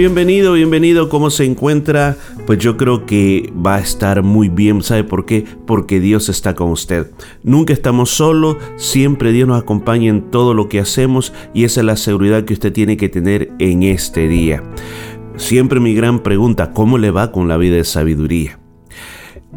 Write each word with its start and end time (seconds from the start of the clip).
Bienvenido, 0.00 0.54
bienvenido, 0.54 1.10
¿cómo 1.10 1.28
se 1.28 1.44
encuentra? 1.44 2.16
Pues 2.46 2.58
yo 2.58 2.78
creo 2.78 3.04
que 3.04 3.52
va 3.54 3.74
a 3.74 3.80
estar 3.80 4.22
muy 4.22 4.48
bien, 4.48 4.82
¿sabe 4.82 5.04
por 5.04 5.26
qué? 5.26 5.44
Porque 5.66 6.00
Dios 6.00 6.30
está 6.30 6.54
con 6.54 6.70
usted. 6.70 7.10
Nunca 7.42 7.74
estamos 7.74 8.08
solos, 8.08 8.56
siempre 8.76 9.30
Dios 9.30 9.46
nos 9.46 9.60
acompaña 9.60 10.08
en 10.08 10.30
todo 10.30 10.54
lo 10.54 10.70
que 10.70 10.80
hacemos 10.80 11.34
y 11.52 11.64
esa 11.64 11.80
es 11.80 11.84
la 11.84 11.98
seguridad 11.98 12.46
que 12.46 12.54
usted 12.54 12.72
tiene 12.72 12.96
que 12.96 13.10
tener 13.10 13.52
en 13.58 13.82
este 13.82 14.26
día. 14.26 14.62
Siempre 15.36 15.80
mi 15.80 15.94
gran 15.94 16.20
pregunta, 16.20 16.72
¿cómo 16.72 16.96
le 16.96 17.10
va 17.10 17.30
con 17.30 17.46
la 17.46 17.58
vida 17.58 17.76
de 17.76 17.84
sabiduría? 17.84 18.58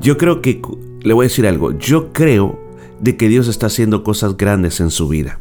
Yo 0.01 0.17
creo 0.17 0.41
que, 0.41 0.61
le 1.03 1.13
voy 1.13 1.23
a 1.23 1.29
decir 1.29 1.47
algo, 1.47 1.71
yo 1.71 2.11
creo 2.11 2.59
de 2.99 3.15
que 3.15 3.29
Dios 3.29 3.47
está 3.47 3.67
haciendo 3.67 4.03
cosas 4.03 4.35
grandes 4.35 4.81
en 4.81 4.89
su 4.89 5.07
vida. 5.07 5.39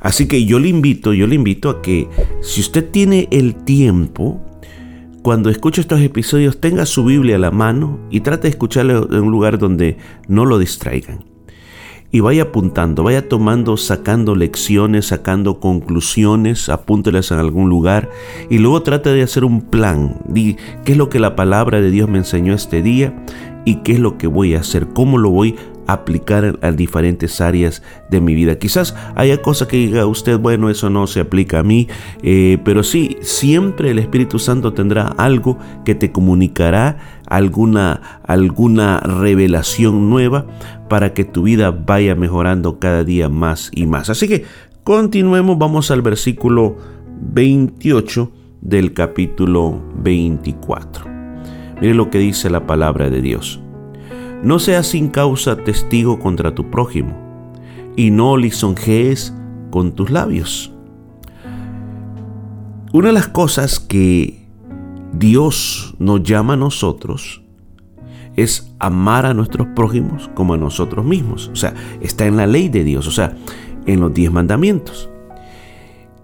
Así 0.00 0.26
que 0.26 0.44
yo 0.44 0.58
le 0.58 0.68
invito, 0.68 1.12
yo 1.12 1.26
le 1.26 1.34
invito 1.34 1.68
a 1.68 1.82
que 1.82 2.08
si 2.40 2.60
usted 2.60 2.90
tiene 2.90 3.28
el 3.30 3.54
tiempo, 3.54 4.40
cuando 5.22 5.50
escuche 5.50 5.82
estos 5.82 6.00
episodios 6.00 6.60
tenga 6.60 6.86
su 6.86 7.04
Biblia 7.04 7.36
a 7.36 7.38
la 7.38 7.50
mano 7.50 8.00
y 8.10 8.20
trate 8.20 8.42
de 8.44 8.48
escucharlo 8.50 9.06
en 9.12 9.24
un 9.24 9.30
lugar 9.30 9.58
donde 9.58 9.98
no 10.28 10.46
lo 10.46 10.58
distraigan. 10.58 11.24
Y 12.12 12.20
vaya 12.20 12.44
apuntando, 12.44 13.04
vaya 13.04 13.28
tomando, 13.28 13.76
sacando 13.76 14.34
lecciones, 14.34 15.06
sacando 15.06 15.60
conclusiones, 15.60 16.68
apúntelas 16.68 17.30
en 17.30 17.38
algún 17.38 17.68
lugar 17.68 18.10
y 18.48 18.58
luego 18.58 18.82
trate 18.82 19.10
de 19.10 19.22
hacer 19.22 19.44
un 19.44 19.60
plan. 19.60 20.16
Di 20.26 20.56
qué 20.84 20.92
es 20.92 20.98
lo 20.98 21.08
que 21.08 21.20
la 21.20 21.36
palabra 21.36 21.80
de 21.80 21.90
Dios 21.90 22.08
me 22.08 22.18
enseñó 22.18 22.54
este 22.54 22.82
día 22.82 23.14
y 23.64 23.76
qué 23.76 23.92
es 23.92 24.00
lo 24.00 24.18
que 24.18 24.26
voy 24.26 24.54
a 24.54 24.60
hacer, 24.60 24.88
cómo 24.88 25.18
lo 25.18 25.30
voy 25.30 25.54
aplicar 25.92 26.58
a 26.62 26.72
diferentes 26.72 27.40
áreas 27.40 27.82
de 28.10 28.20
mi 28.20 28.34
vida. 28.34 28.58
Quizás 28.58 28.94
haya 29.14 29.42
cosas 29.42 29.68
que 29.68 29.76
diga 29.76 30.06
usted, 30.06 30.38
bueno, 30.38 30.70
eso 30.70 30.90
no 30.90 31.06
se 31.06 31.20
aplica 31.20 31.60
a 31.60 31.62
mí, 31.62 31.88
eh, 32.22 32.58
pero 32.64 32.82
sí, 32.82 33.16
siempre 33.22 33.90
el 33.90 33.98
Espíritu 33.98 34.38
Santo 34.38 34.72
tendrá 34.72 35.08
algo 35.08 35.58
que 35.84 35.94
te 35.94 36.12
comunicará, 36.12 37.20
alguna, 37.26 38.20
alguna 38.24 39.00
revelación 39.00 40.10
nueva 40.10 40.46
para 40.88 41.14
que 41.14 41.24
tu 41.24 41.44
vida 41.44 41.70
vaya 41.70 42.14
mejorando 42.14 42.78
cada 42.78 43.04
día 43.04 43.28
más 43.28 43.70
y 43.74 43.86
más. 43.86 44.10
Así 44.10 44.28
que 44.28 44.44
continuemos, 44.84 45.58
vamos 45.58 45.90
al 45.90 46.02
versículo 46.02 46.76
28 47.20 48.32
del 48.60 48.92
capítulo 48.92 49.80
24. 49.96 51.06
Mire 51.80 51.94
lo 51.94 52.10
que 52.10 52.18
dice 52.18 52.50
la 52.50 52.66
palabra 52.66 53.08
de 53.08 53.22
Dios. 53.22 53.60
No 54.42 54.58
seas 54.58 54.86
sin 54.86 55.08
causa 55.08 55.56
testigo 55.56 56.18
contra 56.18 56.54
tu 56.54 56.70
prójimo, 56.70 57.14
y 57.96 58.10
no 58.10 58.36
lisonjees 58.36 59.34
con 59.70 59.92
tus 59.92 60.10
labios. 60.10 60.72
Una 62.92 63.08
de 63.08 63.12
las 63.12 63.28
cosas 63.28 63.78
que 63.78 64.46
Dios 65.12 65.94
nos 65.98 66.22
llama 66.22 66.54
a 66.54 66.56
nosotros 66.56 67.42
es 68.36 68.74
amar 68.78 69.26
a 69.26 69.34
nuestros 69.34 69.68
prójimos 69.76 70.30
como 70.34 70.54
a 70.54 70.58
nosotros 70.58 71.04
mismos. 71.04 71.50
O 71.52 71.56
sea, 71.56 71.74
está 72.00 72.26
en 72.26 72.36
la 72.36 72.46
ley 72.46 72.68
de 72.68 72.82
Dios, 72.82 73.06
o 73.06 73.10
sea, 73.10 73.36
en 73.86 74.00
los 74.00 74.14
diez 74.14 74.32
mandamientos. 74.32 75.10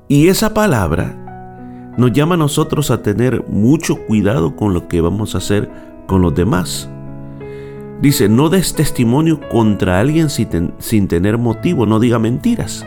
Y 0.09 0.29
esa 0.29 0.55
palabra 0.55 1.95
nos 1.99 2.13
llama 2.13 2.35
a 2.35 2.39
nosotros 2.39 2.91
a 2.91 3.03
tener 3.03 3.45
mucho 3.49 3.97
cuidado 4.07 4.57
con 4.57 4.73
lo 4.73 4.89
que 4.89 5.01
vamos 5.01 5.35
a 5.35 5.39
hacer 5.39 5.71
con 6.07 6.23
los 6.23 6.35
demás. 6.35 6.89
Dice, 8.01 8.29
no 8.29 8.51
des 8.51 8.75
testimonio 8.75 9.41
contra 9.49 10.01
alguien 10.01 10.29
sin, 10.29 11.09
tener 11.09 11.39
motivo, 11.39 11.87
no 11.87 11.99
diga 11.99 12.19
mentiras. 12.19 12.87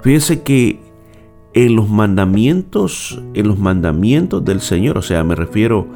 Fíjese 0.00 0.42
que 0.42 0.80
en 1.52 1.76
los 1.76 1.88
mandamientos, 1.90 3.22
en 3.34 3.46
los 3.46 3.58
mandamientos 3.58 4.44
del 4.44 4.60
Señor, 4.60 4.98
o 4.98 5.02
sea, 5.02 5.22
me 5.22 5.34
refiero 5.34 5.86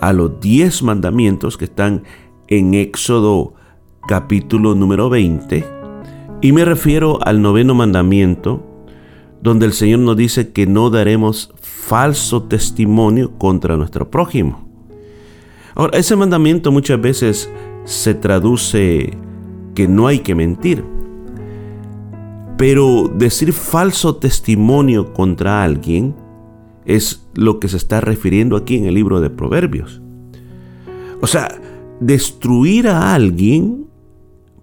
a 0.00 0.12
los 0.12 0.40
diez 0.40 0.82
mandamientos 0.82 1.56
que 1.56 1.64
están 1.64 2.04
en 2.46 2.74
Éxodo 2.74 3.54
capítulo 4.06 4.74
número 4.74 5.10
20, 5.10 5.64
y 6.40 6.52
me 6.52 6.64
refiero 6.64 7.18
al 7.24 7.42
noveno 7.42 7.74
mandamiento, 7.74 8.64
donde 9.42 9.66
el 9.66 9.72
Señor 9.72 10.00
nos 10.00 10.16
dice 10.16 10.52
que 10.52 10.66
no 10.66 10.90
daremos 10.90 11.52
falso 11.60 12.44
testimonio 12.44 13.36
contra 13.38 13.76
nuestro 13.76 14.10
prójimo. 14.10 14.71
Ahora, 15.74 15.98
ese 15.98 16.16
mandamiento 16.16 16.70
muchas 16.70 17.00
veces 17.00 17.50
se 17.84 18.14
traduce 18.14 19.16
que 19.74 19.88
no 19.88 20.06
hay 20.06 20.20
que 20.20 20.34
mentir. 20.34 20.84
Pero 22.58 23.10
decir 23.12 23.52
falso 23.52 24.16
testimonio 24.16 25.12
contra 25.12 25.62
alguien 25.62 26.14
es 26.84 27.26
lo 27.34 27.58
que 27.58 27.68
se 27.68 27.76
está 27.76 28.00
refiriendo 28.00 28.56
aquí 28.56 28.76
en 28.76 28.86
el 28.86 28.94
libro 28.94 29.20
de 29.20 29.30
Proverbios. 29.30 30.02
O 31.20 31.26
sea, 31.26 31.48
destruir 32.00 32.88
a 32.88 33.14
alguien 33.14 33.86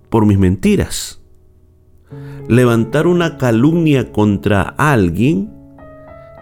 por 0.09 0.25
mis 0.25 0.38
mentiras. 0.38 1.22
Levantar 2.48 3.08
una 3.08 3.38
calumnia 3.38 4.12
contra 4.12 4.62
alguien 4.62 5.52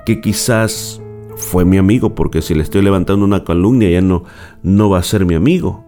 que 0.06 0.22
quizás 0.22 1.01
fue 1.38 1.66
mi 1.66 1.78
amigo, 1.78 2.16
porque 2.16 2.42
si 2.42 2.56
le 2.56 2.64
estoy 2.64 2.81
levantando 2.81 3.24
una 3.24 3.44
calumnia 3.44 3.90
ya 3.90 4.02
no, 4.02 4.24
no 4.64 4.90
va 4.90 5.00
a 5.00 5.03
ser 5.03 5.25
mi 5.25 5.36
amigo. 5.36 5.86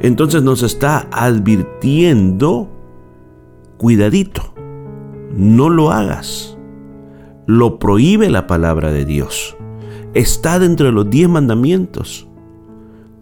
Entonces 0.00 0.42
nos 0.42 0.62
está 0.62 1.06
advirtiendo, 1.12 2.68
cuidadito, 3.76 4.54
no 5.36 5.68
lo 5.68 5.90
hagas. 5.90 6.56
Lo 7.46 7.78
prohíbe 7.78 8.30
la 8.30 8.46
palabra 8.46 8.90
de 8.90 9.04
Dios. 9.04 9.56
Está 10.14 10.58
dentro 10.58 10.86
de 10.86 10.92
los 10.92 11.08
diez 11.10 11.28
mandamientos. 11.28 12.26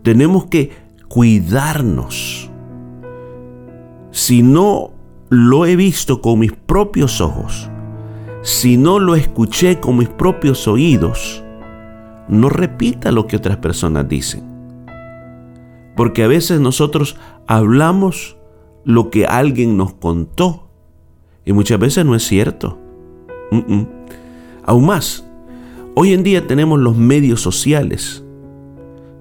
Tenemos 0.02 0.46
que 0.46 0.70
cuidarnos. 1.08 2.50
Si 4.12 4.42
no 4.42 4.92
lo 5.28 5.66
he 5.66 5.76
visto 5.76 6.20
con 6.20 6.38
mis 6.38 6.52
propios 6.52 7.20
ojos, 7.20 7.70
si 8.46 8.76
no 8.76 9.00
lo 9.00 9.16
escuché 9.16 9.80
con 9.80 9.98
mis 9.98 10.08
propios 10.08 10.68
oídos, 10.68 11.42
no 12.28 12.48
repita 12.48 13.10
lo 13.10 13.26
que 13.26 13.34
otras 13.34 13.56
personas 13.56 14.08
dicen. 14.08 14.44
Porque 15.96 16.22
a 16.22 16.28
veces 16.28 16.60
nosotros 16.60 17.16
hablamos 17.48 18.36
lo 18.84 19.10
que 19.10 19.26
alguien 19.26 19.76
nos 19.76 19.94
contó 19.94 20.68
y 21.44 21.52
muchas 21.52 21.80
veces 21.80 22.06
no 22.06 22.14
es 22.14 22.22
cierto. 22.22 22.78
Aún 24.64 24.86
más, 24.86 25.28
hoy 25.96 26.12
en 26.12 26.22
día 26.22 26.46
tenemos 26.46 26.78
los 26.78 26.96
medios 26.96 27.40
sociales. 27.40 28.22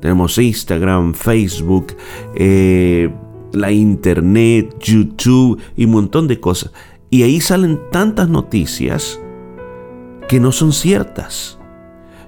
Tenemos 0.01 0.37
Instagram, 0.37 1.15
Facebook, 1.15 1.95
eh, 2.35 3.11
la 3.53 3.71
internet, 3.71 4.75
YouTube 4.79 5.59
y 5.75 5.85
un 5.85 5.91
montón 5.91 6.27
de 6.27 6.39
cosas. 6.39 6.71
Y 7.09 7.23
ahí 7.23 7.39
salen 7.39 7.79
tantas 7.91 8.29
noticias 8.29 9.19
que 10.27 10.39
no 10.39 10.51
son 10.51 10.73
ciertas. 10.73 11.59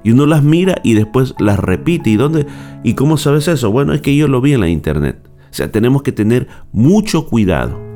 Y 0.03 0.11
uno 0.11 0.25
las 0.25 0.43
mira 0.43 0.79
y 0.83 0.93
después 0.93 1.33
las 1.39 1.59
repite. 1.59 2.09
¿Y 2.09 2.15
dónde? 2.15 2.45
¿Y 2.83 2.93
cómo 2.93 3.17
sabes 3.17 3.47
eso? 3.47 3.71
Bueno, 3.71 3.93
es 3.93 4.01
que 4.01 4.15
yo 4.15 4.27
lo 4.27 4.41
vi 4.41 4.53
en 4.53 4.61
la 4.61 4.69
internet. 4.69 5.19
O 5.49 5.53
sea, 5.53 5.71
tenemos 5.71 6.03
que 6.03 6.11
tener 6.11 6.47
mucho 6.71 7.27
cuidado 7.27 7.87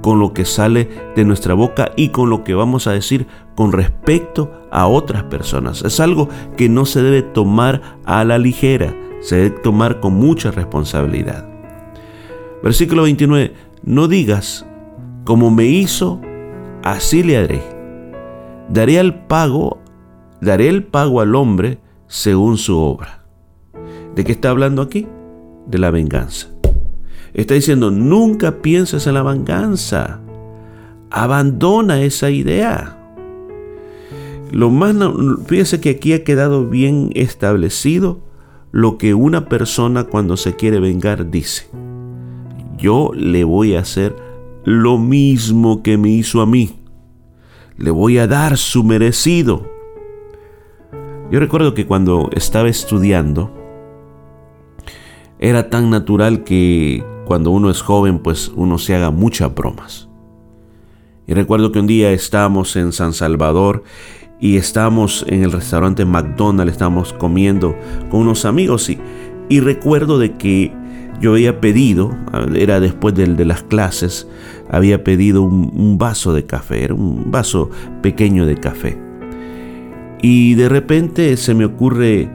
con 0.00 0.18
lo 0.18 0.34
que 0.34 0.44
sale 0.44 0.88
de 1.16 1.24
nuestra 1.24 1.54
boca 1.54 1.92
y 1.96 2.08
con 2.08 2.28
lo 2.28 2.44
que 2.44 2.54
vamos 2.54 2.86
a 2.86 2.92
decir 2.92 3.26
con 3.54 3.72
respecto 3.72 4.52
a 4.70 4.86
otras 4.86 5.24
personas. 5.24 5.82
Es 5.82 5.98
algo 5.98 6.28
que 6.56 6.68
no 6.68 6.84
se 6.84 7.02
debe 7.02 7.22
tomar 7.22 7.80
a 8.04 8.24
la 8.24 8.38
ligera, 8.38 8.94
se 9.20 9.36
debe 9.36 9.50
tomar 9.50 10.00
con 10.00 10.14
mucha 10.14 10.50
responsabilidad. 10.50 11.48
Versículo 12.62 13.04
29. 13.04 13.54
No 13.82 14.08
digas, 14.08 14.66
como 15.24 15.50
me 15.50 15.66
hizo, 15.66 16.20
así 16.82 17.22
le 17.22 17.38
haré. 17.38 17.62
Daré 18.68 18.98
el 18.98 19.14
pago, 19.14 19.78
daré 20.40 20.68
el 20.68 20.84
pago 20.84 21.20
al 21.20 21.34
hombre 21.34 21.78
según 22.06 22.58
su 22.58 22.78
obra. 22.78 23.24
¿De 24.14 24.24
qué 24.24 24.32
está 24.32 24.50
hablando 24.50 24.82
aquí? 24.82 25.06
De 25.66 25.78
la 25.78 25.90
venganza. 25.90 26.48
Está 27.32 27.54
diciendo, 27.54 27.90
nunca 27.90 28.62
pienses 28.62 29.06
en 29.06 29.14
la 29.14 29.22
venganza. 29.22 30.20
Abandona 31.10 32.02
esa 32.02 32.30
idea. 32.30 32.98
lo 34.52 34.70
más, 34.70 34.94
fíjese 35.46 35.80
que 35.80 35.90
aquí 35.90 36.12
ha 36.12 36.22
quedado 36.22 36.68
bien 36.68 37.10
establecido 37.14 38.20
lo 38.70 38.98
que 38.98 39.14
una 39.14 39.48
persona 39.48 40.04
cuando 40.04 40.36
se 40.36 40.54
quiere 40.54 40.80
vengar 40.80 41.30
dice. 41.30 41.68
Yo 42.76 43.10
le 43.14 43.44
voy 43.44 43.74
a 43.74 43.80
hacer 43.80 44.14
lo 44.64 44.98
mismo 44.98 45.82
que 45.82 45.96
me 45.98 46.10
hizo 46.10 46.40
a 46.40 46.46
mí. 46.46 46.80
Le 47.76 47.90
voy 47.90 48.18
a 48.18 48.26
dar 48.26 48.56
su 48.56 48.82
merecido. 48.84 49.70
Yo 51.30 51.40
recuerdo 51.40 51.74
que 51.74 51.86
cuando 51.86 52.30
estaba 52.32 52.68
estudiando, 52.68 53.52
era 55.38 55.68
tan 55.68 55.90
natural 55.90 56.44
que 56.44 57.04
cuando 57.26 57.50
uno 57.50 57.70
es 57.70 57.82
joven, 57.82 58.18
pues 58.18 58.52
uno 58.54 58.78
se 58.78 58.94
haga 58.94 59.10
muchas 59.10 59.54
bromas. 59.54 60.08
Y 61.26 61.34
recuerdo 61.34 61.72
que 61.72 61.80
un 61.80 61.86
día 61.86 62.12
estábamos 62.12 62.76
en 62.76 62.92
San 62.92 63.12
Salvador 63.12 63.82
y 64.40 64.56
estábamos 64.56 65.24
en 65.28 65.42
el 65.42 65.52
restaurante 65.52 66.04
McDonald's, 66.04 66.72
estábamos 66.72 67.12
comiendo 67.14 67.74
con 68.10 68.20
unos 68.20 68.44
amigos 68.44 68.90
y, 68.90 68.98
y 69.48 69.60
recuerdo 69.60 70.18
de 70.18 70.34
que 70.34 70.72
yo 71.20 71.32
había 71.32 71.60
pedido, 71.60 72.16
era 72.54 72.80
después 72.80 73.14
de, 73.14 73.26
de 73.26 73.44
las 73.44 73.62
clases, 73.62 74.28
había 74.70 75.04
pedido 75.04 75.42
un, 75.42 75.98
vaso 75.98 76.32
de 76.32 76.44
café, 76.44 76.84
era 76.84 76.94
un 76.94 77.30
vaso 77.30 77.70
pequeño 78.02 78.46
de 78.46 78.56
café. 78.56 78.98
Y 80.20 80.54
de 80.54 80.68
repente 80.68 81.36
se 81.36 81.54
me 81.54 81.64
ocurre 81.64 82.28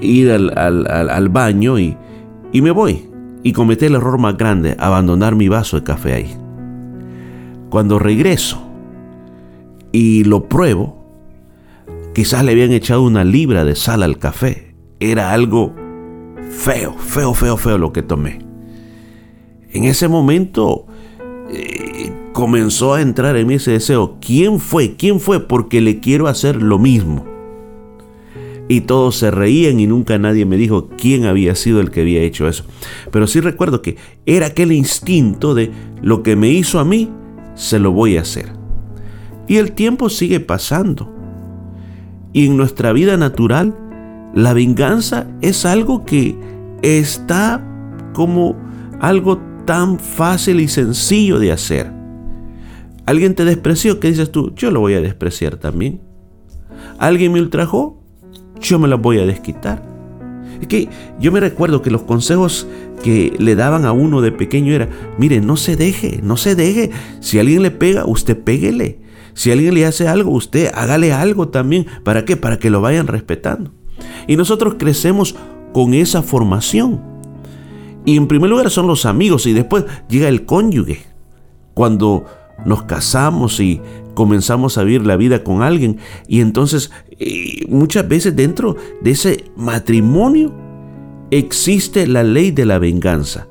ir 0.00 0.30
al, 0.30 0.56
al, 0.56 1.28
baño 1.28 1.78
y, 1.78 1.96
y 2.52 2.62
me 2.62 2.70
voy. 2.70 3.08
Y 3.42 3.52
cometí 3.52 3.86
el 3.86 3.96
error 3.96 4.18
más 4.18 4.36
grande, 4.36 4.76
abandonar 4.78 5.34
mi 5.34 5.48
vaso 5.48 5.76
de 5.76 5.84
café 5.84 6.12
ahí. 6.12 6.36
Cuando 7.68 7.98
regreso 7.98 8.62
y 9.90 10.24
lo 10.24 10.48
pruebo, 10.48 11.04
quizás 12.14 12.44
le 12.44 12.52
habían 12.52 12.72
echado 12.72 13.02
una 13.02 13.24
libra 13.24 13.64
de 13.64 13.74
sal 13.74 14.02
al 14.02 14.18
café. 14.18 14.74
Era 15.00 15.32
algo 15.32 15.74
feo, 16.50 16.94
feo, 16.98 17.34
feo, 17.34 17.56
feo 17.56 17.78
lo 17.78 17.92
que 17.92 18.02
tomé. 18.02 18.40
En 19.72 19.84
ese 19.84 20.08
momento 20.08 20.86
eh, 21.50 22.12
comenzó 22.32 22.94
a 22.94 23.00
entrar 23.00 23.36
en 23.36 23.46
mí 23.46 23.54
ese 23.54 23.72
deseo. 23.72 24.18
¿Quién 24.20 24.60
fue? 24.60 24.96
¿Quién 24.96 25.20
fue? 25.20 25.40
Porque 25.40 25.80
le 25.80 26.00
quiero 26.00 26.26
hacer 26.26 26.62
lo 26.62 26.78
mismo. 26.78 27.24
Y 28.68 28.82
todos 28.82 29.16
se 29.16 29.30
reían 29.30 29.80
y 29.80 29.86
nunca 29.86 30.18
nadie 30.18 30.46
me 30.46 30.56
dijo 30.56 30.88
quién 30.96 31.26
había 31.26 31.54
sido 31.54 31.80
el 31.80 31.90
que 31.90 32.02
había 32.02 32.22
hecho 32.22 32.48
eso. 32.48 32.64
Pero 33.10 33.26
sí 33.26 33.40
recuerdo 33.40 33.82
que 33.82 33.96
era 34.24 34.46
aquel 34.46 34.72
instinto 34.72 35.54
de 35.54 35.70
lo 36.00 36.22
que 36.22 36.36
me 36.36 36.48
hizo 36.48 36.78
a 36.78 36.84
mí, 36.84 37.10
se 37.54 37.78
lo 37.78 37.92
voy 37.92 38.16
a 38.16 38.22
hacer. 38.22 38.52
Y 39.48 39.56
el 39.56 39.72
tiempo 39.72 40.08
sigue 40.08 40.40
pasando. 40.40 41.12
Y 42.32 42.46
en 42.46 42.56
nuestra 42.56 42.92
vida 42.92 43.16
natural, 43.16 43.76
la 44.34 44.54
venganza 44.54 45.26
es 45.40 45.66
algo 45.66 46.04
que 46.04 46.36
está 46.82 47.62
como 48.14 48.56
algo 49.00 49.38
tan 49.66 49.98
fácil 49.98 50.60
y 50.60 50.68
sencillo 50.68 51.38
de 51.38 51.52
hacer. 51.52 51.92
Alguien 53.04 53.34
te 53.34 53.44
despreció, 53.44 54.00
¿qué 54.00 54.08
dices 54.08 54.30
tú? 54.30 54.54
Yo 54.54 54.70
lo 54.70 54.80
voy 54.80 54.94
a 54.94 55.00
despreciar 55.00 55.56
también. 55.56 56.00
Alguien 56.98 57.32
me 57.32 57.40
ultrajó, 57.40 58.00
yo 58.60 58.78
me 58.78 58.88
lo 58.88 58.98
voy 58.98 59.18
a 59.18 59.26
desquitar. 59.26 59.82
Es 60.60 60.68
que 60.68 60.88
yo 61.18 61.32
me 61.32 61.40
recuerdo 61.40 61.82
que 61.82 61.90
los 61.90 62.02
consejos 62.02 62.68
que 63.02 63.34
le 63.38 63.56
daban 63.56 63.84
a 63.84 63.92
uno 63.92 64.20
de 64.20 64.30
pequeño 64.30 64.72
era, 64.72 64.88
mire, 65.18 65.40
no 65.40 65.56
se 65.56 65.74
deje, 65.76 66.20
no 66.22 66.36
se 66.36 66.54
deje. 66.54 66.90
Si 67.20 67.40
alguien 67.40 67.62
le 67.62 67.72
pega, 67.72 68.04
usted 68.06 68.38
péguele. 68.38 69.00
Si 69.34 69.50
alguien 69.50 69.74
le 69.74 69.86
hace 69.86 70.06
algo, 70.06 70.30
usted 70.30 70.70
hágale 70.72 71.12
algo 71.12 71.48
también. 71.48 71.86
¿Para 72.04 72.24
qué? 72.24 72.36
Para 72.36 72.58
que 72.58 72.70
lo 72.70 72.80
vayan 72.80 73.08
respetando. 73.08 73.72
Y 74.26 74.36
nosotros 74.36 74.76
crecemos 74.78 75.34
con 75.72 75.94
esa 75.94 76.22
formación. 76.22 77.00
Y 78.04 78.16
en 78.16 78.26
primer 78.26 78.50
lugar 78.50 78.70
son 78.70 78.86
los 78.86 79.06
amigos 79.06 79.46
y 79.46 79.52
después 79.52 79.84
llega 80.08 80.28
el 80.28 80.44
cónyuge. 80.44 81.04
Cuando 81.74 82.24
nos 82.64 82.82
casamos 82.84 83.60
y 83.60 83.80
comenzamos 84.14 84.78
a 84.78 84.84
vivir 84.84 85.06
la 85.06 85.16
vida 85.16 85.42
con 85.42 85.62
alguien 85.62 85.98
y 86.28 86.40
entonces 86.40 86.90
eh, 87.18 87.64
muchas 87.68 88.06
veces 88.06 88.36
dentro 88.36 88.76
de 89.00 89.12
ese 89.12 89.44
matrimonio 89.56 90.52
existe 91.30 92.06
la 92.06 92.22
ley 92.22 92.50
de 92.50 92.66
la 92.66 92.78
venganza. 92.78 93.48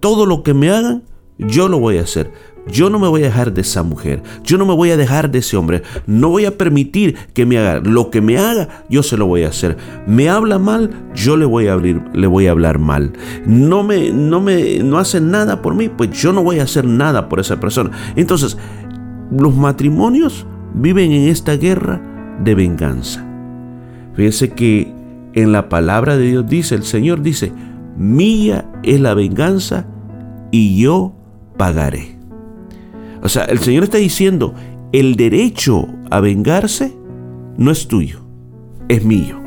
Todo 0.00 0.26
lo 0.26 0.42
que 0.42 0.54
me 0.54 0.70
hagan, 0.70 1.04
yo 1.38 1.68
lo 1.68 1.80
voy 1.80 1.98
a 1.98 2.02
hacer. 2.02 2.32
Yo 2.70 2.90
no 2.90 2.98
me 2.98 3.08
voy 3.08 3.22
a 3.22 3.26
dejar 3.26 3.52
de 3.52 3.62
esa 3.62 3.82
mujer. 3.82 4.22
Yo 4.44 4.58
no 4.58 4.66
me 4.66 4.74
voy 4.74 4.90
a 4.90 4.96
dejar 4.96 5.30
de 5.30 5.38
ese 5.38 5.56
hombre. 5.56 5.82
No 6.06 6.28
voy 6.30 6.44
a 6.44 6.56
permitir 6.56 7.16
que 7.34 7.46
me 7.46 7.58
haga. 7.58 7.80
Lo 7.80 8.10
que 8.10 8.20
me 8.20 8.38
haga, 8.38 8.84
yo 8.88 9.02
se 9.02 9.16
lo 9.16 9.26
voy 9.26 9.44
a 9.44 9.48
hacer. 9.48 9.76
Me 10.06 10.28
habla 10.28 10.58
mal, 10.58 10.90
yo 11.14 11.36
le 11.36 11.44
voy 11.44 11.68
a, 11.68 11.72
abrir, 11.72 12.02
le 12.12 12.26
voy 12.26 12.46
a 12.46 12.50
hablar 12.50 12.78
mal. 12.78 13.12
No 13.46 13.82
me, 13.82 14.10
no 14.10 14.40
me, 14.40 14.78
no 14.78 14.98
hace 14.98 15.20
nada 15.20 15.62
por 15.62 15.74
mí, 15.74 15.88
pues 15.88 16.10
yo 16.10 16.32
no 16.32 16.42
voy 16.42 16.58
a 16.60 16.64
hacer 16.64 16.84
nada 16.84 17.28
por 17.28 17.40
esa 17.40 17.58
persona. 17.60 17.90
Entonces, 18.16 18.56
los 19.30 19.54
matrimonios 19.54 20.46
viven 20.74 21.12
en 21.12 21.28
esta 21.28 21.56
guerra 21.56 22.00
de 22.42 22.54
venganza. 22.54 23.24
Fíjese 24.14 24.50
que 24.50 24.92
en 25.34 25.52
la 25.52 25.68
palabra 25.68 26.16
de 26.16 26.26
Dios 26.26 26.46
dice, 26.46 26.74
el 26.74 26.82
Señor 26.82 27.22
dice, 27.22 27.52
mía 27.96 28.70
es 28.82 29.00
la 29.00 29.14
venganza 29.14 29.86
y 30.50 30.80
yo 30.80 31.14
pagaré. 31.56 32.17
O 33.22 33.28
sea, 33.28 33.44
el 33.44 33.58
Señor 33.58 33.84
está 33.84 33.98
diciendo, 33.98 34.54
el 34.92 35.16
derecho 35.16 35.86
a 36.10 36.20
vengarse 36.20 36.96
no 37.56 37.70
es 37.70 37.88
tuyo, 37.88 38.20
es 38.88 39.04
mío. 39.04 39.40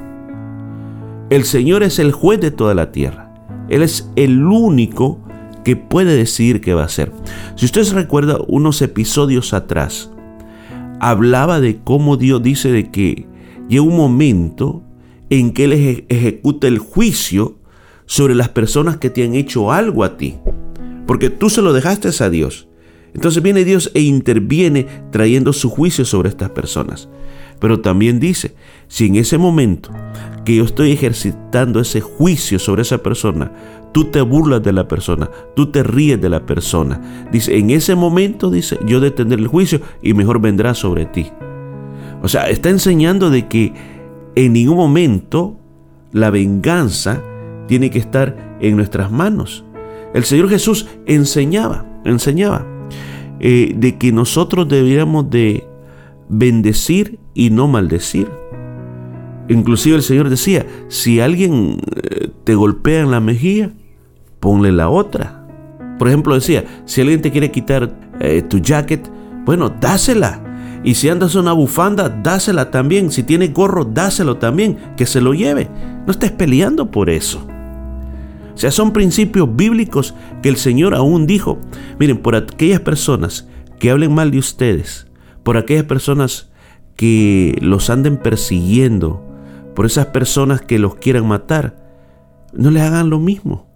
El 1.30 1.46
Señor 1.46 1.84
es 1.84 1.98
el 2.00 2.12
juez 2.12 2.42
de 2.42 2.52
toda 2.52 2.74
la 2.74 2.92
tierra. 2.92 3.34
Él 3.70 3.84
es 3.84 4.12
el 4.18 4.44
único 4.44 5.20
que 5.64 5.76
puede 5.76 6.16
decidir 6.16 6.60
qué 6.60 6.74
va 6.74 6.82
a 6.84 6.86
hacer. 6.86 7.12
Si 7.56 7.66
usted 7.66 7.84
se 7.84 7.96
recuerda 7.96 8.38
unos 8.48 8.82
episodios 8.82 9.54
atrás, 9.54 10.12
hablaba 11.00 11.62
de 11.62 11.80
cómo 11.82 12.18
Dios 12.18 12.44
dice 12.44 12.72
de 12.72 12.92
que 12.92 13.28
llega 13.70 13.84
un 13.84 13.96
momento 13.96 14.84
en 15.30 15.54
que 15.54 15.64
Él 15.64 16.06
ejecuta 16.10 16.68
el 16.68 16.80
juicio 16.80 17.60
sobre 18.06 18.36
las 18.36 18.50
personas 18.50 18.98
que 18.98 19.10
te 19.10 19.24
han 19.24 19.34
hecho 19.34 19.72
algo 19.72 20.04
a 20.04 20.18
ti. 20.18 20.36
Porque 21.08 21.30
tú 21.30 21.50
se 21.50 21.62
lo 21.62 21.72
dejaste 21.72 22.10
a 22.22 22.30
Dios. 22.30 22.68
Entonces 23.14 23.44
viene 23.44 23.66
Dios 23.66 23.92
e 23.94 24.02
interviene 24.02 24.88
trayendo 25.12 25.54
su 25.54 25.70
juicio 25.70 26.06
sobre 26.06 26.30
estas 26.30 26.50
personas. 26.52 27.10
Pero 27.60 27.82
también 27.82 28.20
dice, 28.20 28.56
si 28.88 29.08
en 29.08 29.16
ese 29.16 29.38
momento 29.38 29.92
que 30.46 30.56
yo 30.56 30.64
estoy 30.64 30.92
ejercitando 30.92 31.80
ese 31.80 32.02
juicio 32.02 32.58
sobre 32.58 32.82
esa 32.82 33.00
persona, 33.00 33.52
tú 33.92 34.06
te 34.06 34.22
burlas 34.22 34.64
de 34.64 34.74
la 34.74 34.88
persona, 34.88 35.30
tú 35.56 35.72
te 35.72 35.84
ríes 35.84 36.20
de 36.20 36.30
la 36.30 36.46
persona. 36.46 37.28
Dice, 37.32 37.58
en 37.58 37.70
ese 37.70 37.96
momento, 37.96 38.50
dice, 38.50 38.80
yo 38.86 39.00
detendré 39.00 39.40
el 39.40 39.48
juicio 39.48 39.82
y 40.02 40.14
mejor 40.14 40.42
vendrá 40.42 40.74
sobre 40.74 41.06
ti. 41.06 41.28
O 42.24 42.28
sea, 42.28 42.50
está 42.50 42.70
enseñando 42.70 43.30
de 43.30 43.48
que 43.48 43.74
en 44.36 44.54
ningún 44.54 44.78
momento 44.78 45.58
la 46.12 46.30
venganza 46.30 47.22
tiene 47.68 47.90
que 47.90 48.00
estar 48.00 48.58
en 48.60 48.76
nuestras 48.76 49.12
manos. 49.12 49.66
El 50.14 50.24
Señor 50.24 50.50
Jesús 50.50 50.88
enseñaba, 51.06 51.86
enseñaba 52.06 52.66
eh, 53.44 53.74
de 53.76 53.98
que 53.98 54.12
nosotros 54.12 54.70
deberíamos 54.70 55.28
de 55.32 55.66
bendecir 56.30 57.18
y 57.34 57.50
no 57.50 57.68
maldecir. 57.68 58.30
Inclusive 59.50 59.96
el 59.96 60.04
Señor 60.04 60.30
decía, 60.30 60.68
si 60.90 61.20
alguien 61.20 61.82
eh, 61.96 62.30
te 62.44 62.54
golpea 62.54 63.02
en 63.02 63.10
la 63.10 63.20
mejilla, 63.20 63.72
ponle 64.40 64.72
la 64.72 64.90
otra. 64.90 65.44
Por 65.98 66.08
ejemplo, 66.08 66.36
decía, 66.36 66.66
si 66.86 67.02
alguien 67.02 67.24
te 67.24 67.32
quiere 67.32 67.50
quitar 67.50 67.92
eh, 68.20 68.44
tu 68.44 68.60
jacket, 68.60 69.12
bueno, 69.44 69.70
dásela. 69.70 70.80
Y 70.84 70.94
si 70.94 71.10
andas 71.10 71.34
una 71.34 71.54
bufanda, 71.54 72.10
dásela 72.10 72.70
también. 72.70 73.12
Si 73.12 73.24
tiene 73.24 73.48
gorro, 73.48 73.86
dáselo 73.86 74.38
también, 74.38 74.78
que 74.96 75.08
se 75.08 75.20
lo 75.20 75.34
lleve. 75.34 75.68
No 76.06 76.12
estés 76.12 76.32
peleando 76.32 76.92
por 76.92 77.10
eso. 77.10 77.44
O 78.54 78.58
sea, 78.58 78.72
son 78.72 78.94
principios 78.94 79.56
bíblicos 79.56 80.14
que 80.42 80.50
el 80.50 80.58
Señor 80.58 80.96
aún 80.96 81.28
dijo. 81.28 81.60
Miren, 82.00 82.18
por 82.18 82.36
aquellas 82.36 82.82
personas 82.82 83.48
que 83.80 83.92
hablen 83.92 84.14
mal 84.14 84.32
de 84.32 84.40
ustedes, 84.40 85.08
por 85.44 85.58
aquellas 85.58 85.86
personas 85.86 86.52
que 86.96 87.58
los 87.62 87.90
anden 87.90 88.18
persiguiendo, 88.18 89.26
por 89.76 89.86
esas 89.86 90.08
personas 90.08 90.62
que 90.62 90.80
los 90.80 90.96
quieran 90.96 91.28
matar, 91.28 91.76
no 92.54 92.72
les 92.72 92.84
hagan 92.84 93.10
lo 93.10 93.20
mismo, 93.20 93.68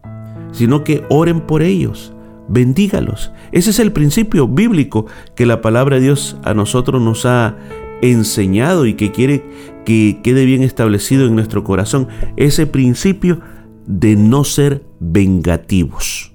sino 0.51 0.84
que 0.84 1.03
oren 1.10 1.41
por 1.41 1.63
ellos, 1.63 2.13
bendígalos. 2.48 3.32
Ese 3.51 3.70
es 3.70 3.79
el 3.79 3.91
principio 3.91 4.48
bíblico 4.48 5.05
que 5.36 5.46
la 5.46 5.62
palabra 5.62 5.96
de 5.96 6.03
Dios 6.03 6.38
a 6.44 6.53
nosotros 6.53 7.01
nos 7.01 7.25
ha 7.25 7.58
enseñado 8.01 8.86
y 8.86 8.94
que 8.94 9.12
quiere 9.12 9.44
que 9.86 10.20
quede 10.24 10.46
bien 10.46 10.63
establecido 10.63 11.25
en 11.25 11.36
nuestro 11.36 11.63
corazón. 11.63 12.08
Ese 12.36 12.67
principio 12.67 13.39
de 13.86 14.15
no 14.15 14.44
ser 14.44 14.86
vengativos. 15.00 16.34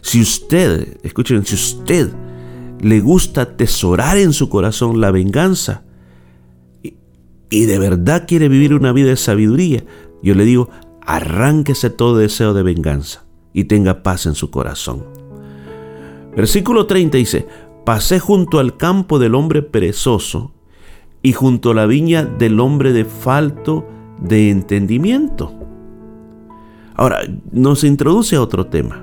Si 0.00 0.20
usted, 0.20 0.98
escuchen, 1.02 1.44
si 1.44 1.54
usted 1.54 2.10
le 2.80 3.00
gusta 3.00 3.42
atesorar 3.42 4.16
en 4.18 4.32
su 4.32 4.48
corazón 4.48 5.00
la 5.00 5.10
venganza, 5.10 5.84
y 7.50 7.64
de 7.64 7.78
verdad 7.78 8.26
quiere 8.26 8.48
vivir 8.48 8.74
una 8.74 8.92
vida 8.92 9.08
de 9.08 9.16
sabiduría, 9.16 9.84
yo 10.22 10.34
le 10.34 10.44
digo, 10.44 10.70
arránquese 11.04 11.90
todo 11.90 12.16
deseo 12.16 12.54
de 12.54 12.62
venganza 12.62 13.24
y 13.52 13.64
tenga 13.64 14.02
paz 14.02 14.26
en 14.26 14.34
su 14.34 14.50
corazón. 14.50 15.04
Versículo 16.36 16.86
30 16.86 17.18
dice, 17.18 17.48
pasé 17.84 18.20
junto 18.20 18.60
al 18.60 18.76
campo 18.76 19.18
del 19.18 19.34
hombre 19.34 19.62
perezoso 19.62 20.52
y 21.22 21.32
junto 21.32 21.72
a 21.72 21.74
la 21.74 21.86
viña 21.86 22.24
del 22.24 22.60
hombre 22.60 22.92
de 22.92 23.04
falto 23.04 23.86
de 24.20 24.50
entendimiento. 24.50 25.59
Ahora, 27.00 27.22
nos 27.50 27.82
introduce 27.82 28.36
a 28.36 28.42
otro 28.42 28.66
tema. 28.66 29.02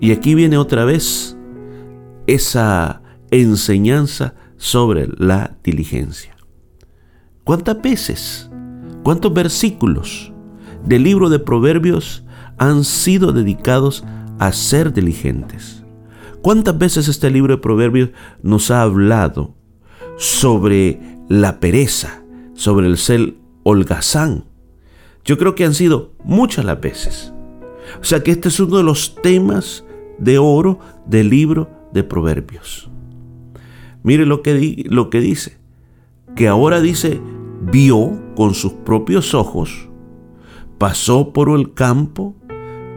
Y 0.00 0.10
aquí 0.10 0.34
viene 0.34 0.56
otra 0.56 0.86
vez 0.86 1.36
esa 2.26 3.02
enseñanza 3.30 4.34
sobre 4.56 5.08
la 5.18 5.54
diligencia. 5.62 6.34
¿Cuántas 7.44 7.82
veces, 7.82 8.50
cuántos 9.02 9.34
versículos 9.34 10.32
del 10.86 11.02
libro 11.02 11.28
de 11.28 11.38
Proverbios 11.40 12.24
han 12.56 12.84
sido 12.84 13.32
dedicados 13.32 14.02
a 14.38 14.50
ser 14.52 14.90
diligentes? 14.90 15.84
¿Cuántas 16.40 16.78
veces 16.78 17.08
este 17.08 17.28
libro 17.28 17.56
de 17.56 17.60
Proverbios 17.60 18.12
nos 18.42 18.70
ha 18.70 18.80
hablado 18.80 19.54
sobre 20.16 21.18
la 21.28 21.60
pereza, 21.60 22.24
sobre 22.54 22.86
el 22.86 22.96
ser 22.96 23.34
holgazán? 23.62 24.53
Yo 25.24 25.38
creo 25.38 25.54
que 25.54 25.64
han 25.64 25.74
sido 25.74 26.12
muchas 26.22 26.64
las 26.64 26.80
veces. 26.80 27.32
O 28.00 28.04
sea 28.04 28.22
que 28.22 28.30
este 28.30 28.48
es 28.48 28.60
uno 28.60 28.76
de 28.76 28.82
los 28.82 29.16
temas 29.22 29.84
de 30.18 30.38
oro 30.38 30.78
del 31.06 31.30
libro 31.30 31.68
de 31.92 32.04
Proverbios. 32.04 32.90
Mire 34.02 34.26
lo 34.26 34.42
que, 34.42 34.84
lo 34.88 35.08
que 35.08 35.20
dice, 35.20 35.58
que 36.36 36.48
ahora 36.48 36.80
dice, 36.80 37.20
vio 37.62 38.20
con 38.36 38.54
sus 38.54 38.72
propios 38.72 39.32
ojos, 39.32 39.88
pasó 40.78 41.32
por 41.32 41.48
el 41.58 41.72
campo 41.72 42.34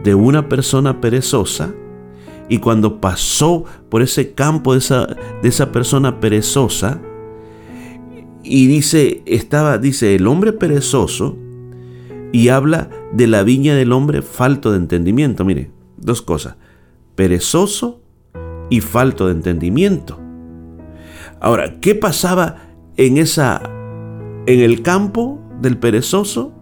de 0.04 0.14
una 0.14 0.48
persona 0.48 1.00
perezosa, 1.00 1.74
y 2.50 2.58
cuando 2.58 3.00
pasó 3.00 3.64
por 3.88 4.02
ese 4.02 4.32
campo 4.32 4.72
de 4.72 4.78
esa, 4.78 5.06
de 5.06 5.48
esa 5.48 5.72
persona 5.72 6.20
perezosa, 6.20 7.00
y 8.42 8.66
dice, 8.66 9.22
estaba, 9.26 9.78
dice, 9.78 10.14
el 10.14 10.26
hombre 10.26 10.52
perezoso, 10.52 11.36
y 12.32 12.48
habla 12.48 12.90
de 13.12 13.26
la 13.26 13.42
viña 13.42 13.74
del 13.74 13.92
hombre 13.92 14.22
falto 14.22 14.72
de 14.72 14.78
entendimiento. 14.78 15.44
Mire, 15.44 15.70
dos 15.96 16.22
cosas, 16.22 16.56
perezoso 17.14 18.00
y 18.70 18.80
falto 18.80 19.26
de 19.26 19.32
entendimiento. 19.32 20.18
Ahora, 21.40 21.80
¿qué 21.80 21.94
pasaba 21.94 22.56
en 22.96 23.18
esa 23.18 23.62
en 24.46 24.60
el 24.60 24.82
campo 24.82 25.40
del 25.60 25.76
perezoso 25.76 26.52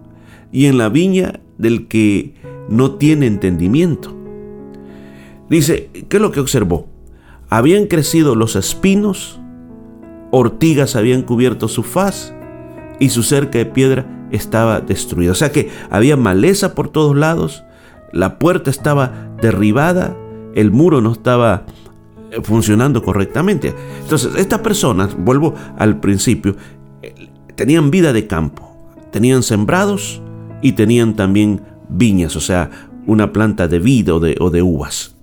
y 0.53 0.67
en 0.67 0.77
la 0.77 0.89
viña 0.89 1.41
del 1.59 1.89
que 1.89 2.35
no 2.69 2.97
tiene 2.97 3.27
entendimiento? 3.27 4.15
Dice, 5.49 5.91
¿qué 6.09 6.17
es 6.17 6.21
lo 6.21 6.33
que 6.33 6.41
observó? 6.41 6.89
Habían 7.49 7.87
crecido 7.87 8.35
los 8.35 8.57
espinos, 8.57 9.41
ortigas 10.33 10.97
habían 10.97 11.23
cubierto 11.23 11.69
su 11.69 11.85
faz 11.85 12.35
y 12.99 13.11
su 13.11 13.23
cerca 13.23 13.59
de 13.59 13.67
piedra 13.67 14.26
estaba 14.37 14.81
destruida. 14.81 15.33
O 15.33 15.37
sea 15.37 15.53
que 15.53 15.71
había 15.91 16.17
maleza 16.17 16.75
por 16.75 16.89
todos 16.89 17.17
lados, 17.17 17.65
la 18.13 18.39
puerta 18.39 18.71
estaba 18.71 19.31
derribada, 19.41 20.17
el 20.55 20.71
muro 20.71 21.01
no 21.01 21.13
estaba 21.13 21.67
funcionando 22.43 23.03
correctamente. 23.03 23.75
Entonces, 24.03 24.35
estas 24.37 24.61
personas, 24.61 25.17
vuelvo 25.17 25.55
al 25.79 26.01
principio, 26.01 26.57
tenían 27.55 27.91
vida 27.91 28.13
de 28.13 28.27
campo, 28.27 28.77
tenían 29.11 29.43
sembrados 29.43 30.23
y 30.63 30.73
tenían 30.73 31.15
también 31.15 31.63
viñas, 31.89 32.37
o 32.37 32.41
sea, 32.41 32.71
una 33.07 33.33
planta 33.33 33.69
de 33.69 33.79
vid 33.79 34.13
o 34.13 34.21
de, 34.21 34.37
o 34.41 34.51
de 34.51 34.63
uvas. 34.63 35.15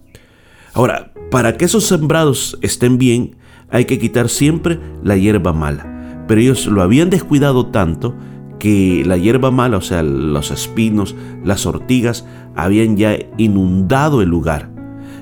Ahora, 0.74 1.12
para 1.30 1.58
que 1.58 1.66
esos 1.66 1.86
sembrados 1.86 2.58
estén 2.62 2.98
bien, 2.98 3.36
hay 3.70 3.86
que 3.86 4.00
quitar 4.00 4.30
siempre 4.30 4.80
la 5.04 5.18
hierba 5.18 5.54
mala. 5.54 6.26
Pero 6.28 6.40
ellos 6.40 6.68
lo 6.68 6.82
habían 6.82 7.10
descuidado 7.10 7.68
tanto 7.68 8.16
que 8.64 9.04
la 9.06 9.18
hierba 9.18 9.52
mala, 9.52 9.76
o 9.76 9.82
sea, 9.82 10.04
los 10.04 10.50
espinos, 10.50 11.18
las 11.44 11.66
ortigas, 11.66 12.26
habían 12.56 12.96
ya 12.96 13.20
inundado 13.38 14.22
el 14.22 14.30
lugar 14.30 14.70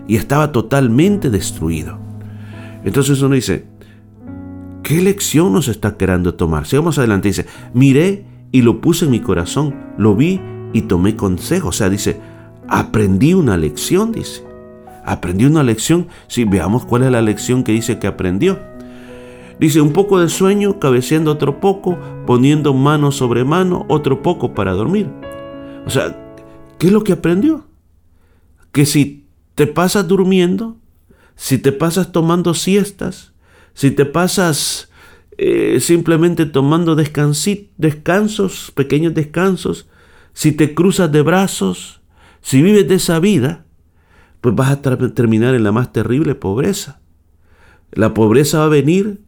y 0.08 0.18
estaba 0.18 0.52
totalmente 0.52 1.32
destruido. 1.32 1.98
Entonces 2.86 3.20
uno 3.20 3.34
dice, 3.34 3.66
¿qué 4.84 5.02
lección 5.02 5.54
nos 5.54 5.70
está 5.70 5.98
queriendo 5.98 6.36
tomar? 6.36 6.68
Sigamos 6.68 7.00
adelante, 7.00 7.30
dice, 7.30 7.48
miré 7.74 8.28
y 8.52 8.62
lo 8.62 8.80
puse 8.80 9.06
en 9.06 9.12
mi 9.12 9.22
corazón, 9.22 9.74
lo 9.98 10.16
vi 10.16 10.40
y 10.72 10.84
tomé 10.84 11.16
consejo. 11.16 11.70
O 11.70 11.72
sea, 11.72 11.90
dice, 11.90 12.20
aprendí 12.68 13.34
una 13.34 13.58
lección, 13.58 14.12
dice. 14.12 14.46
Aprendí 15.04 15.46
una 15.46 15.64
lección. 15.64 16.10
Si 16.28 16.46
veamos 16.46 16.86
cuál 16.86 17.02
es 17.02 17.12
la 17.12 17.24
lección 17.24 17.64
que 17.64 17.72
dice 17.72 17.98
que 17.98 18.06
aprendió. 18.06 18.60
Dice, 19.62 19.80
un 19.80 19.94
poco 19.94 20.20
de 20.20 20.28
sueño, 20.28 20.80
cabeceando 20.80 21.32
otro 21.32 21.60
poco, 21.60 22.00
poniendo 22.26 22.74
mano 22.74 23.12
sobre 23.12 23.46
mano, 23.46 23.86
otro 23.90 24.24
poco 24.24 24.56
para 24.56 24.72
dormir. 24.72 25.08
O 25.86 25.92
sea, 25.92 26.36
¿qué 26.80 26.88
es 26.88 26.94
lo 26.94 27.04
que 27.04 27.14
aprendió? 27.14 27.68
Que 28.72 28.88
si 28.88 29.28
te 29.54 29.68
pasas 29.68 30.08
durmiendo, 30.08 30.78
si 31.36 31.60
te 31.60 31.72
pasas 31.72 32.12
tomando 32.12 32.56
siestas, 32.56 33.34
si 33.76 33.92
te 33.92 34.06
pasas 34.06 34.90
eh, 35.38 35.80
simplemente 35.80 36.48
tomando 36.48 36.96
descansos, 36.96 38.72
pequeños 38.74 39.14
descansos, 39.14 39.88
si 40.34 40.54
te 40.54 40.74
cruzas 40.74 41.12
de 41.12 41.22
brazos, 41.22 42.02
si 42.42 42.64
vives 42.64 42.88
de 42.88 42.96
esa 42.96 43.20
vida, 43.20 43.66
pues 44.42 44.56
vas 44.56 44.72
a 44.72 44.82
terminar 44.82 45.54
en 45.54 45.64
la 45.64 45.72
más 45.72 45.94
terrible 45.94 46.34
pobreza. 46.34 47.00
La 47.92 48.16
pobreza 48.16 48.58
va 48.58 48.66
a 48.66 48.70
venir, 48.70 49.22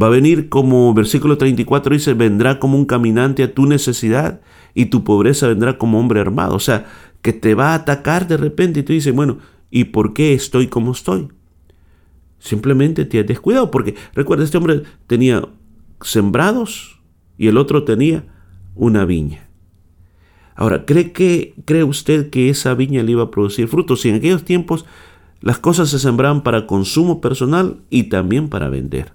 va 0.00 0.08
a 0.08 0.10
venir 0.10 0.48
como 0.48 0.92
versículo 0.94 1.38
34 1.38 1.94
dice, 1.94 2.14
vendrá 2.14 2.58
como 2.58 2.76
un 2.76 2.84
caminante 2.84 3.42
a 3.42 3.54
tu 3.54 3.66
necesidad 3.66 4.40
y 4.74 4.86
tu 4.86 5.04
pobreza 5.04 5.48
vendrá 5.48 5.78
como 5.78 5.98
hombre 5.98 6.20
armado. 6.20 6.54
O 6.54 6.60
sea, 6.60 6.86
que 7.22 7.32
te 7.32 7.54
va 7.54 7.72
a 7.72 7.74
atacar 7.74 8.28
de 8.28 8.36
repente 8.36 8.80
y 8.80 8.82
tú 8.82 8.92
dices, 8.92 9.14
bueno, 9.14 9.38
¿Y 9.74 9.86
por 9.86 10.14
qué 10.14 10.34
estoy 10.34 10.68
como 10.68 10.92
estoy? 10.92 11.26
Simplemente 12.38 13.04
te 13.06 13.18
has 13.18 13.26
descuidado, 13.26 13.72
porque 13.72 13.96
recuerda, 14.14 14.44
este 14.44 14.56
hombre 14.56 14.84
tenía 15.08 15.48
sembrados 16.00 17.00
y 17.36 17.48
el 17.48 17.58
otro 17.58 17.82
tenía 17.82 18.24
una 18.76 19.04
viña. 19.04 19.48
Ahora, 20.54 20.84
¿cree, 20.84 21.10
que, 21.10 21.54
¿cree 21.64 21.82
usted 21.82 22.30
que 22.30 22.50
esa 22.50 22.74
viña 22.74 23.02
le 23.02 23.10
iba 23.10 23.24
a 23.24 23.32
producir 23.32 23.66
frutos? 23.66 24.02
Si 24.02 24.10
en 24.10 24.14
aquellos 24.14 24.44
tiempos 24.44 24.84
las 25.40 25.58
cosas 25.58 25.88
se 25.88 25.98
sembraban 25.98 26.44
para 26.44 26.68
consumo 26.68 27.20
personal 27.20 27.80
y 27.90 28.04
también 28.04 28.48
para 28.48 28.68
vender. 28.68 29.13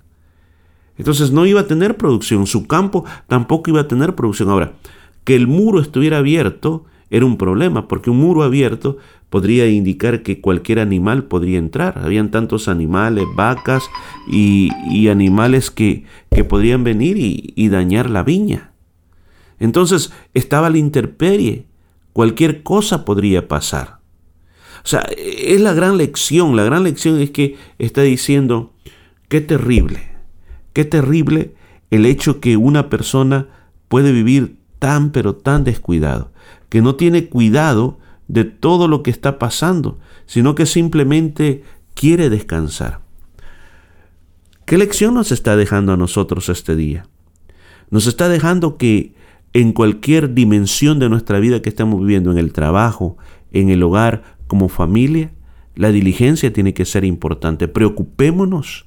Entonces 0.99 1.31
no 1.31 1.45
iba 1.45 1.61
a 1.61 1.67
tener 1.67 1.95
producción, 1.95 2.45
su 2.45 2.67
campo 2.67 3.05
tampoco 3.27 3.71
iba 3.71 3.79
a 3.79 3.87
tener 3.87 4.15
producción. 4.15 4.49
Ahora, 4.49 4.73
que 5.23 5.35
el 5.35 5.47
muro 5.47 5.79
estuviera 5.79 6.17
abierto 6.17 6.85
era 7.09 7.25
un 7.25 7.37
problema, 7.37 7.87
porque 7.87 8.09
un 8.09 8.17
muro 8.17 8.43
abierto 8.43 8.97
podría 9.29 9.67
indicar 9.67 10.23
que 10.23 10.41
cualquier 10.41 10.79
animal 10.79 11.23
podría 11.23 11.57
entrar. 11.57 11.99
Habían 12.03 12.31
tantos 12.31 12.67
animales, 12.67 13.23
vacas 13.35 13.83
y, 14.29 15.07
animales 15.07 15.71
que, 15.71 16.03
que, 16.29 16.43
podrían 16.43 16.83
venir 16.83 17.17
y, 17.17 17.53
y 17.55 17.69
dañar 17.69 18.09
la 18.09 18.23
viña. 18.23 18.73
Entonces 19.57 20.11
estaba 20.33 20.69
la 20.69 20.77
intemperie, 20.77 21.65
cualquier 22.11 22.61
cosa 22.61 23.05
podría 23.05 23.47
pasar. 23.47 23.99
O 24.83 24.87
sea, 24.87 25.07
es 25.17 25.61
la 25.61 25.73
gran 25.73 25.97
lección, 25.97 26.55
la 26.55 26.63
gran 26.63 26.83
lección 26.83 27.19
es 27.21 27.31
que 27.31 27.55
está 27.79 28.01
diciendo, 28.01 28.73
qué 29.29 29.41
terrible, 29.41 30.09
qué 30.73 30.85
terrible 30.85 31.53
el 31.91 32.05
hecho 32.05 32.39
que 32.39 32.57
una 32.57 32.89
persona 32.89 33.47
puede 33.87 34.11
vivir 34.11 34.57
tan 34.79 35.11
pero 35.11 35.35
tan 35.35 35.63
descuidado 35.63 36.31
que 36.69 36.81
no 36.81 36.95
tiene 36.95 37.27
cuidado 37.27 37.99
de 38.27 38.45
todo 38.45 38.87
lo 38.87 39.01
que 39.03 39.09
está 39.09 39.39
pasando, 39.39 39.99
sino 40.27 40.55
que 40.55 40.65
simplemente 40.65 41.63
quiere 41.95 42.29
descansar. 42.29 43.01
¿Qué 44.65 44.77
lección 44.77 45.15
nos 45.15 45.31
está 45.31 45.55
dejando 45.55 45.93
a 45.93 45.97
nosotros 45.97 46.47
este 46.49 46.75
día? 46.75 47.07
Nos 47.89 48.05
está 48.05 48.29
dejando 48.29 48.77
que 48.77 49.15
en 49.53 49.73
cualquier 49.73 50.35
dimensión 50.35 50.99
de 50.99 51.09
nuestra 51.09 51.39
vida 51.39 51.63
que 51.63 51.69
estamos 51.69 51.99
viviendo, 52.01 52.31
en 52.31 52.37
el 52.37 52.53
trabajo, 52.53 53.17
en 53.51 53.69
el 53.69 53.81
hogar, 53.81 54.37
como 54.45 54.69
familia, 54.69 55.31
la 55.75 55.91
diligencia 55.91 56.53
tiene 56.53 56.75
que 56.75 56.85
ser 56.85 57.03
importante. 57.03 57.67
Preocupémonos 57.67 58.85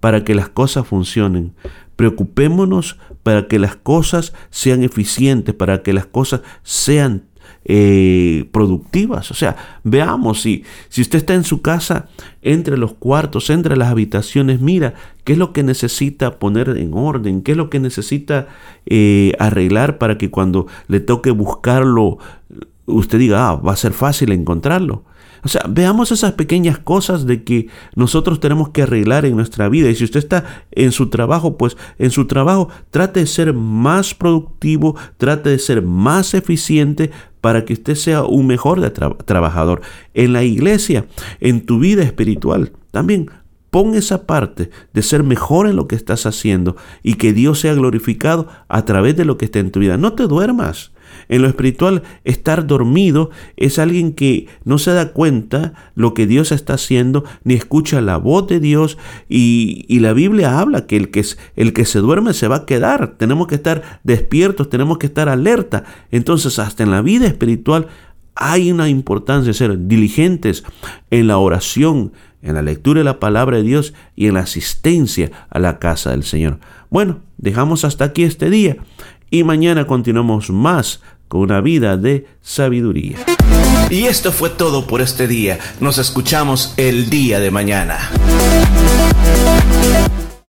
para 0.00 0.24
que 0.24 0.34
las 0.34 0.48
cosas 0.48 0.86
funcionen. 0.86 1.52
Preocupémonos 1.96 2.98
para 3.22 3.46
que 3.46 3.58
las 3.58 3.76
cosas 3.76 4.32
sean 4.50 4.82
eficientes, 4.82 5.54
para 5.54 5.82
que 5.82 5.92
las 5.92 6.06
cosas 6.06 6.40
sean 6.62 7.24
eh, 7.66 8.48
productivas. 8.52 9.30
O 9.30 9.34
sea, 9.34 9.56
veamos 9.84 10.40
si, 10.40 10.64
si 10.88 11.02
usted 11.02 11.18
está 11.18 11.34
en 11.34 11.44
su 11.44 11.60
casa, 11.60 12.08
entre 12.40 12.78
los 12.78 12.94
cuartos, 12.94 13.50
entre 13.50 13.76
las 13.76 13.88
habitaciones, 13.88 14.60
mira 14.60 14.94
qué 15.24 15.34
es 15.34 15.38
lo 15.38 15.52
que 15.52 15.62
necesita 15.62 16.38
poner 16.38 16.70
en 16.70 16.94
orden, 16.94 17.42
qué 17.42 17.52
es 17.52 17.58
lo 17.58 17.68
que 17.68 17.78
necesita 17.78 18.48
eh, 18.86 19.34
arreglar 19.38 19.98
para 19.98 20.16
que 20.16 20.30
cuando 20.30 20.66
le 20.88 21.00
toque 21.00 21.30
buscarlo, 21.30 22.16
usted 22.86 23.18
diga, 23.18 23.50
ah, 23.50 23.56
va 23.56 23.74
a 23.74 23.76
ser 23.76 23.92
fácil 23.92 24.32
encontrarlo. 24.32 25.04
O 25.42 25.48
sea, 25.48 25.64
veamos 25.68 26.12
esas 26.12 26.32
pequeñas 26.32 26.78
cosas 26.78 27.26
de 27.26 27.44
que 27.44 27.68
nosotros 27.94 28.40
tenemos 28.40 28.70
que 28.70 28.82
arreglar 28.82 29.24
en 29.24 29.36
nuestra 29.36 29.68
vida. 29.68 29.90
Y 29.90 29.94
si 29.94 30.04
usted 30.04 30.18
está 30.18 30.44
en 30.72 30.92
su 30.92 31.08
trabajo, 31.10 31.56
pues 31.56 31.76
en 31.98 32.10
su 32.10 32.26
trabajo 32.26 32.68
trate 32.90 33.20
de 33.20 33.26
ser 33.26 33.52
más 33.54 34.14
productivo, 34.14 34.96
trate 35.16 35.50
de 35.50 35.58
ser 35.58 35.82
más 35.82 36.34
eficiente 36.34 37.10
para 37.40 37.64
que 37.64 37.72
usted 37.72 37.94
sea 37.94 38.24
un 38.24 38.46
mejor 38.46 38.80
trabajador. 38.90 39.80
En 40.14 40.32
la 40.32 40.44
iglesia, 40.44 41.06
en 41.40 41.64
tu 41.64 41.78
vida 41.78 42.02
espiritual, 42.02 42.72
también 42.90 43.30
Pon 43.70 43.94
esa 43.94 44.26
parte 44.26 44.70
de 44.92 45.02
ser 45.02 45.22
mejor 45.22 45.68
en 45.68 45.76
lo 45.76 45.86
que 45.86 45.94
estás 45.94 46.26
haciendo 46.26 46.76
y 47.04 47.14
que 47.14 47.32
Dios 47.32 47.60
sea 47.60 47.72
glorificado 47.74 48.48
a 48.68 48.84
través 48.84 49.16
de 49.16 49.24
lo 49.24 49.38
que 49.38 49.44
está 49.44 49.60
en 49.60 49.70
tu 49.70 49.78
vida. 49.78 49.96
No 49.96 50.14
te 50.14 50.26
duermas. 50.26 50.90
En 51.30 51.42
lo 51.42 51.48
espiritual, 51.48 52.02
estar 52.24 52.66
dormido 52.66 53.30
es 53.56 53.78
alguien 53.78 54.14
que 54.14 54.48
no 54.64 54.78
se 54.78 54.90
da 54.90 55.12
cuenta 55.12 55.74
lo 55.94 56.12
que 56.12 56.26
Dios 56.26 56.50
está 56.50 56.74
haciendo, 56.74 57.24
ni 57.44 57.54
escucha 57.54 58.00
la 58.00 58.16
voz 58.16 58.48
de 58.48 58.58
Dios. 58.58 58.98
Y, 59.28 59.86
la 60.00 60.12
Biblia 60.12 60.58
habla 60.58 60.86
que 60.86 60.96
el, 60.96 61.10
que 61.12 61.24
el 61.54 61.72
que 61.72 61.84
se 61.84 62.00
duerme 62.00 62.34
se 62.34 62.48
va 62.48 62.56
a 62.56 62.66
quedar. 62.66 63.14
Tenemos 63.16 63.46
que 63.46 63.54
estar 63.54 64.00
despiertos, 64.02 64.68
tenemos 64.70 64.98
que 64.98 65.06
estar 65.06 65.28
alerta. 65.28 65.84
Entonces, 66.10 66.58
hasta 66.58 66.82
en 66.82 66.90
la 66.90 67.00
vida 67.00 67.28
espiritual 67.28 67.86
hay 68.34 68.72
una 68.72 68.88
importancia 68.88 69.50
de 69.50 69.54
ser 69.54 69.86
diligentes 69.86 70.64
en 71.12 71.28
la 71.28 71.38
oración, 71.38 72.12
en 72.42 72.54
la 72.54 72.62
lectura 72.62 73.00
de 73.00 73.04
la 73.04 73.20
palabra 73.20 73.58
de 73.58 73.62
Dios 73.62 73.94
y 74.16 74.26
en 74.26 74.34
la 74.34 74.40
asistencia 74.40 75.30
a 75.48 75.60
la 75.60 75.78
casa 75.78 76.10
del 76.10 76.24
Señor. 76.24 76.58
Bueno, 76.88 77.20
dejamos 77.38 77.84
hasta 77.84 78.06
aquí 78.06 78.24
este 78.24 78.50
día 78.50 78.78
y 79.30 79.44
mañana 79.44 79.86
continuamos 79.86 80.50
más 80.50 81.00
con 81.30 81.42
una 81.42 81.60
vida 81.60 81.96
de 81.96 82.26
sabiduría. 82.42 83.16
Y 83.88 84.06
esto 84.06 84.32
fue 84.32 84.50
todo 84.50 84.88
por 84.88 85.00
este 85.00 85.28
día. 85.28 85.60
Nos 85.78 85.98
escuchamos 85.98 86.74
el 86.76 87.08
día 87.08 87.38
de 87.38 87.52
mañana. 87.52 88.10